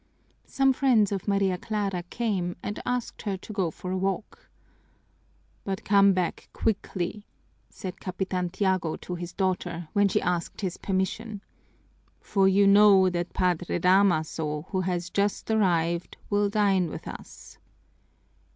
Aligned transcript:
Some 0.47 0.73
friends 0.73 1.11
of 1.11 1.27
Maria 1.27 1.59
Clara 1.59 2.01
came 2.01 2.55
and 2.63 2.81
asked 2.87 3.21
her 3.21 3.37
to 3.37 3.53
go 3.53 3.69
for 3.69 3.91
a 3.91 3.97
walk. 3.99 4.49
"But 5.63 5.85
come 5.85 6.11
back 6.13 6.49
quickly," 6.53 7.27
said 7.69 7.99
Capitan 7.99 8.49
Tiago 8.49 8.95
to 8.95 9.13
his 9.13 9.31
daughter, 9.31 9.89
when 9.93 10.07
she 10.07 10.19
asked 10.19 10.61
his 10.61 10.77
permission, 10.77 11.43
"for 12.19 12.47
you 12.47 12.65
know 12.65 13.11
that 13.11 13.31
Padre 13.33 13.77
Damaso, 13.77 14.63
who 14.71 14.81
has 14.81 15.11
just 15.11 15.51
arrived, 15.51 16.17
will 16.31 16.49
dine 16.49 16.89
with 16.89 17.07
us." 17.07 17.59